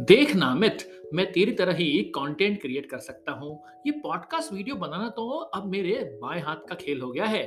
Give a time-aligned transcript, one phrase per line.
[0.00, 0.78] देखना, मित,
[1.14, 5.66] मैं तेरी तरह ही कंटेंट क्रिएट कर सकता हूँ। ये पॉडकास्ट वीडियो बनाना तो अब
[5.66, 7.42] मेरे बाएँ हाथ का खेल हो गया है।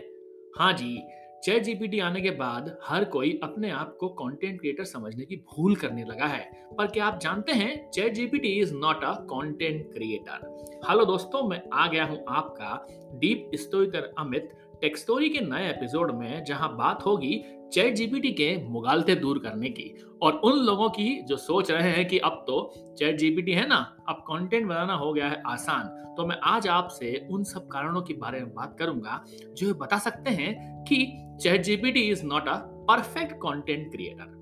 [0.57, 0.97] हाँ जी
[1.43, 5.75] चैट जीपीटी आने के बाद हर कोई अपने आप को कंटेंट क्रिएटर समझने की भूल
[5.75, 6.43] करने लगा है।
[6.77, 10.54] पर क्या आप जानते हैं chat GPT is not a content creator
[10.89, 12.86] hello दोस्तों, मैं आ गया हूँ आपका
[13.20, 14.50] डीप स्टोरीकर अमित।
[14.86, 17.41] टेक्स्टोरी के नए एपिसोड में जहाँ बात होगी
[17.73, 19.86] चैट जीपीटी के मुगालते दूर करने की
[20.21, 22.57] और उन लोगों की जो सोच रहे हैं कि अब तो
[23.00, 23.75] चैट जीपीटी है ना,
[24.10, 25.87] अब कंटेंट बनाना हो गया है आसान।
[26.18, 29.24] तो मैं आज आपसे उन सब कारणों के बारे में बात करूँगा
[29.57, 30.97] जो बता सकते हैं कि
[31.41, 32.55] chat GPT is not a
[32.89, 34.33] perfect content creator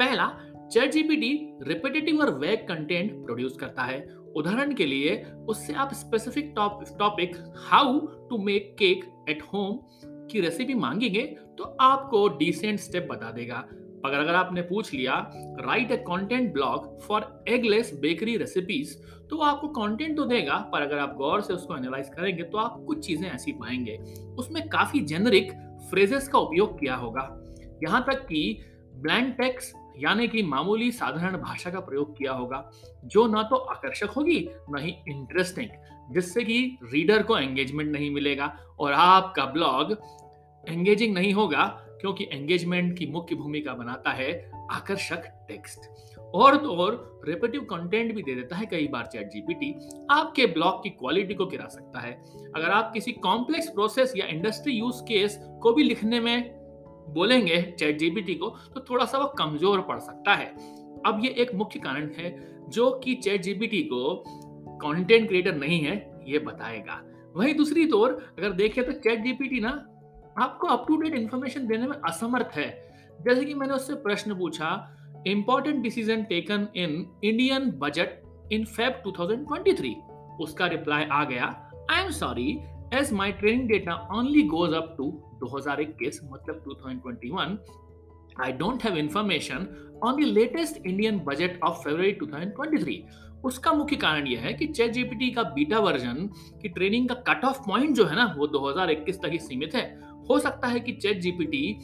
[0.00, 0.32] पहला
[0.72, 4.00] चैट जीपीटी रिपीटेटिव और वेग कंटेंट प्रोड्यूस करता है।
[4.36, 5.16] उदाहरण के लिए,
[5.48, 7.36] उससे आप specific topic
[7.66, 7.98] how
[8.30, 9.78] to make cake at home
[10.30, 11.22] की रेसिपी मांगेंगे
[11.58, 13.64] तो आपको डिसेंट स्टेप बता देगा।
[14.04, 15.14] अगर अगर आपने पूछ लिया
[15.60, 18.96] write a content blog for eggless bakery recipes
[19.28, 22.58] तो वो आपको कंटेंट तो देगा, पर अगर आप गौर से उसको एनालाइज करेंगे तो
[22.58, 23.96] आप कुछ चीज़ें ऐसी पाएँगे।
[24.38, 25.52] उसमें काफ़ी जेनरिक
[25.90, 27.22] फ्रेजेस का उपयोग किया होगा।
[27.82, 28.58] यहाँ तक कि
[28.96, 32.70] ब्लैंक टेक्स यानी कि मामूली साधारण भाषा का प्रयोग किया होगा,
[33.04, 34.38] जो ना तो आकर्षक होगी,
[34.70, 35.68] ना ही इंटरेस्टिंग
[36.12, 39.96] जिससे कि रीडर को एंगेजमेंट नहीं मिलेगा और आपका ब्लॉग
[40.64, 41.64] एंगेजिंग नहीं होगा,
[42.00, 44.32] क्योंकि एंगेजमेंट की मुख्य भूमिका बनाता है
[44.72, 45.90] आकर्षक टेक्स्ट
[46.34, 49.74] और तो और रेपिटिव कंटेंट भी दे देता है कई बार चैट जीपीटी
[50.10, 52.12] आपके ब्लॉग की क्वालिटी को गिरा सकता है।
[52.56, 56.61] अगर आप किसी कॉम्प्लेक्स प्रोसेस या इंडस्ट्री यूज़ केस को भी लिखने में
[57.08, 60.46] बोलेंगे चैट जीपीटी को तो थोड़ा सा वो कमज़ोर पड़ सकता है।
[61.06, 62.36] अब ये एक मुख्य कारण है,
[62.68, 64.14] जो कि चैट जीपीटी को
[64.82, 67.00] कंटेंट क्रिएटर नहीं है, ये बताएगा।
[67.36, 69.70] वही दूसरी तौर अगर देखें तो चैट जीपीटी ना,
[70.38, 72.68] आपको अप टू डेट इंफॉर्मेशन देने में असमर्थ है।
[73.20, 74.68] जैसे कि मैंने उससे प्रश्न पूछा
[75.26, 79.94] important decision taken in Indian budget in Feb 2023
[80.40, 81.46] उसका रिप्लाई आ गया
[81.90, 82.58] I am sorry
[82.94, 85.04] as my training data only goes up to
[85.44, 87.56] 2021 मतलब 2021
[88.44, 89.66] I don't have information
[90.02, 92.96] on the latest Indian budget of February 2023
[93.44, 96.30] उसका मुख्य कारण यह है कि चैट जीपीटी का बीटा वर्जन
[96.62, 100.00] की ट्रेनिंग का कट ऑफ़ पॉइंट जो है ना, वो 2021 तक ही सीमित है।
[100.30, 101.78] हो सकता है कि chat GPT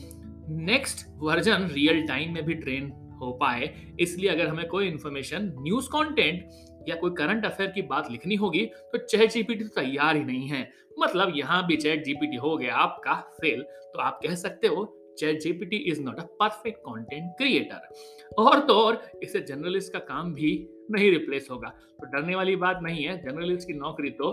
[0.49, 5.89] next version real time में भी ट्रेन हो पाए। इसलिए अगर हमें कोई इंफॉर्मेशन न्यूज़
[5.89, 6.49] कंटेंट
[6.89, 10.49] या कोई करंट अफेयर की बात लिखनी होगी तो चैट जीपीटी तो तैयार ही नहीं
[10.49, 10.69] है।
[11.01, 14.85] मतलब यहाँ भी चैट जीपीटी हो गया आपका फेल तो आप कह सकते हो
[15.19, 20.33] chat GPT is not a perfect content creator और तो और इसे जर्नलिस्ट का काम
[20.35, 20.53] भी
[20.91, 24.31] नहीं रिप्लेस होगा। तो डरने वाली बात नहीं है जर्नलिस्ट की नौकरी तो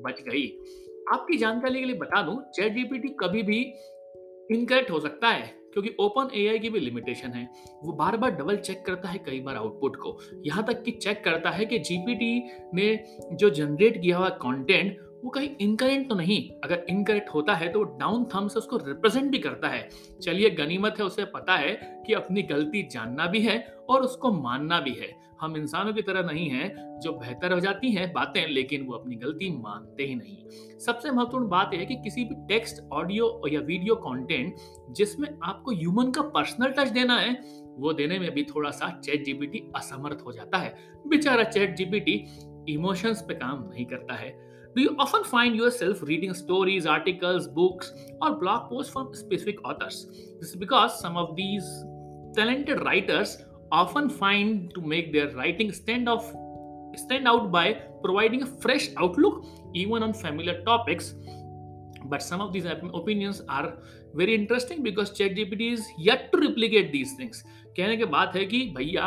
[0.00, 0.46] बच गई।
[1.12, 3.60] आपकी जानकारी के लिए बता दूँ, चैट जीपीटी कभी भी
[4.50, 7.48] इनकरेक्ट हो सकता है, क्योंकि ओपन एआई की भी लिमिटेशन है।
[7.84, 11.22] वो बार बार डबल चेक करता है कई बार आउटपुट को। यहाँ तक कि चेक
[11.24, 12.42] करता है कि जीपीटी
[12.74, 17.68] ने जो जनरेट किया हुआ कंटेंट वो कहीं इनकरेक्ट तो नहीं। अगर इनकरेक्ट होता है
[17.72, 19.88] तो वो डाउन थम से उसको रिप्रेजेंट भी करता है।
[20.22, 23.58] चलिए गनीमत है, उसे पता है कि अपनी गलती जानना भी है
[23.90, 27.90] और उसको मानना भी है। हम इंसानों की तरह नहीं हैं, जो बेहतर हो जाती
[27.90, 31.94] हैं बातें, लेकिन वो अपनी गलती मानते ही नहीं। सबसे महत्वपूर्ण बात यह है कि
[31.94, 34.56] किसी भी टेक्स्ट ऑडियो या वीडियो कंटेंट
[34.90, 37.34] जिसमें आपको ह्यूमन का पर्सनल टच देना है,
[37.78, 40.74] वो देने में भी थोड़ा सा चैट जीपीटी असमर्थ हो जाता है।
[41.06, 42.24] बेचारा चैट जीपीटी
[42.68, 47.91] इमोशंस पे काम नहीं करता है। Do you often find yourself reading stories, articles, books,
[48.21, 50.07] or blog posts from specific authors?
[50.39, 51.65] This is because some of these
[52.35, 53.37] talented writers
[53.71, 56.31] often find to make their writing stand off
[56.95, 57.73] stand out by
[58.03, 61.13] providing a fresh outlook even on familiar topics
[62.05, 63.77] but some of these opinions are
[64.15, 67.43] very interesting because ChatGPT is yet to replicate these things
[67.77, 69.03] कहने के बात है कि भैया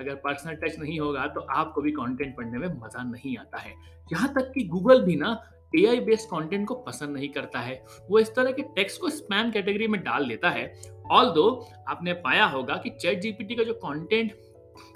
[0.00, 3.74] अगर personal touch नहीं होगा तो आपको भी कंटेंट पढ़ने में मज़ा नहीं आता है।
[4.10, 5.40] यहाँ तक कि गूगल भी ना
[5.72, 9.50] ए बेस्ड कंटेंट को पसंद नहीं करता है। वो इस तरह के टेक्स्ट को स्पैम
[9.50, 10.72] कैटेगरी में डाल देता है।
[11.10, 11.48] ऑल दो
[11.88, 14.32] आपने पाया होगा कि चैट जीपीटी का जो कंटेंट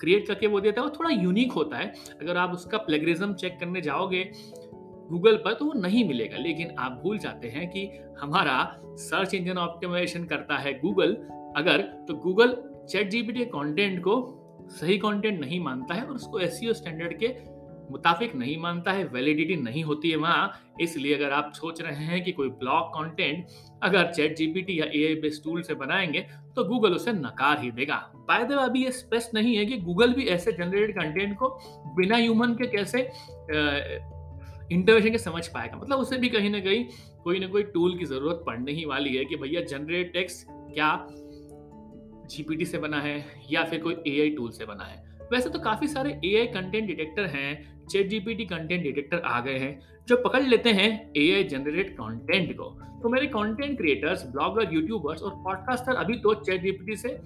[0.00, 3.58] क्रिएट करके वो देता है, वो थोड़ा यूनिक होता है। अगर आप उसका प्लेगरिज्म चेक
[3.60, 4.24] करने जाओगे
[5.10, 7.88] गूगल पर तो वो नहीं मिलेगा। लेकिन आप भूल जाते हैं कि
[8.20, 8.56] हमारा
[8.98, 11.14] सर्च इंजन ऑप्टिमाइजेशन करता है गूगल
[11.56, 12.56] अगर तो गूगल
[12.90, 14.16] चैट जीपीटी कंटेंट को
[14.70, 17.52] सही कंटेंट नहीं मानता है और उसको एस स्टैंडर्ड e के
[17.90, 22.22] मुताबिक नहीं मानता है वैलिडिटी नहीं होती है वहाँ। इसलिए अगर आप सोच रहे हैं
[22.24, 23.46] कि कोई ब्लॉग कंटेंट
[23.82, 26.20] अगर चैट जीपीटी या एआई बेस्ड टूल से बनाएँगे
[26.56, 27.96] तो गूगल उसे नकार ही देगा।
[28.28, 31.48] बाय द वे अभी ये स्पष्ट नहीं है कि गूगल भी ऐसे जनरेटेड कंटेंट को
[31.96, 33.02] बिना ह्यूमन के कैसे
[34.72, 36.84] इंटरवेशन के समझ पाएगा। मतलब उसे भी कहीं ना कहीं
[37.24, 40.94] कोई ना कोई टूल की ज़रूरत पड़ने ही वाली है कि भैया जनरेट टेक्स्ट क्या
[42.26, 45.88] जीपीटी से बना है या फिर कोई एआई टूल से बना है। वैसे तो काफ़ी
[45.88, 49.78] सारे एआई कंटेंट डिटेक्टर हैं चेट जीपीटी कंटेंट डिटेक्टर आ गए हैं,
[50.08, 52.70] जो पकड़ लेते हैं एआई जनरेटेड कंटेंट को।
[53.02, 57.18] तो मेरे कंटेंट क्रिएटर्स ब्लॉगर यूट्यूबर्स और पॉडकास्टर अभी तो चेट जीपीटी से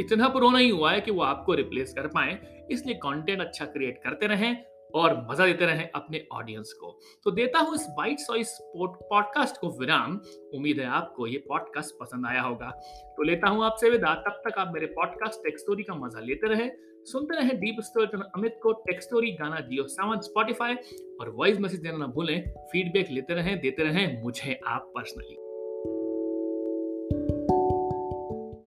[0.00, 2.38] इतना पुरो नहीं हुआ है कि वो आपको रिप्लेस कर पाए,
[2.70, 4.56] इसलिए कंटेंट अच्छा क्रिएट करते रहें
[4.94, 9.68] और मज़ा देते रहें अपने ऑडियंस को। तो देता हूँ इस बाइट सॉइस पॉडकास्ट को
[9.80, 10.20] विराम।
[10.54, 12.70] उम्मीद है आपको ये पॉडकास्ट पसंद आया होगा।
[13.16, 16.48] तो लेता हूँ आपसे विदा। तब तक आप मेरे पॉडकास्ट टेक स्टोरी का मज़ा लेते
[16.48, 16.70] रहे।
[17.06, 20.74] सुनते रहे डीप स्टोरी अमित को। Tech story Gaana Jio Saavn Spotify
[21.20, 22.40] और वॉइस मैसेज देना ना भूलें।
[22.72, 25.36] फीडबैक लेते रहें, देते रहें मुझे आप पर्सनली